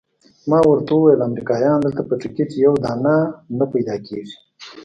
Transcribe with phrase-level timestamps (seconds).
[0.49, 3.15] ما ورته وویل امریکایان دلته په ټکټ یو دانه
[3.57, 4.35] نه پیدا کیږي.